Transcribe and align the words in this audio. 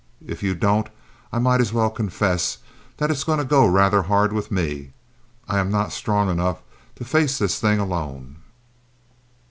If 0.25 0.41
you 0.41 0.55
don't 0.55 0.89
I 1.31 1.37
might 1.37 1.61
as 1.61 1.73
well 1.73 1.91
confess 1.91 2.57
that 2.97 3.11
it 3.11 3.17
is 3.17 3.23
going 3.23 3.37
to 3.37 3.45
go 3.45 3.67
rather 3.67 4.01
hard 4.01 4.33
with 4.33 4.49
me. 4.49 4.93
I 5.47 5.59
am 5.59 5.69
not 5.69 5.91
strong 5.91 6.27
enough 6.27 6.63
to 6.95 7.05
face 7.05 7.37
this 7.37 7.59
thing 7.59 7.77
alone." 7.77 8.37